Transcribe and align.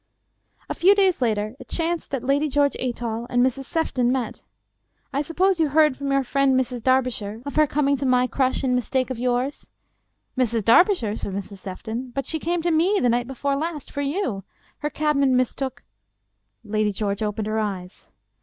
A 0.67 0.73
few 0.73 0.95
days 0.95 1.21
later 1.21 1.55
it 1.59 1.67
chanced 1.67 2.09
that 2.09 2.23
Lady 2.23 2.49
George 2.49 2.75
Athol 2.79 3.27
and 3.29 3.45
Mrs. 3.45 3.65
Sefton 3.65 4.11
met." 4.11 4.41
I 5.13 5.21
suppose 5.21 5.59
you 5.59 5.67
heard 5.67 5.95
from 5.95 6.11
your 6.11 6.23
friend, 6.23 6.59
Mrs. 6.59 6.81
Darbi 6.81 7.13
shire, 7.13 7.39
of 7.45 7.53
her 7.55 7.67
coming 7.67 7.95
to 7.97 8.05
my 8.07 8.25
crush 8.25 8.63
in 8.63 8.73
mistake 8.73 9.09
for 9.09 9.13
yours," 9.13 9.69
said 9.69 9.69
Lady 10.37 10.47
George^" 10.47 10.61
Mrs. 10.63 10.65
Darbishire!" 10.65 11.15
said 11.19 11.33
Mrs. 11.33 11.57
Sefton;" 11.57 12.09
but 12.15 12.25
she 12.25 12.39
came 12.39 12.63
to 12.63 12.71
^ne 12.71 12.99
the 12.99 13.09
night 13.09 13.27
before 13.27 13.55
last 13.55 13.91
for 13.91 14.01
you. 14.01 14.43
Her 14.79 14.89
cabman 14.89 15.35
mis 15.35 15.53
took" 15.53 15.83
Lady 16.63 16.91
George 16.91 17.21
opened 17.21 17.45
her 17.45 17.59
eyes. 17.59 18.09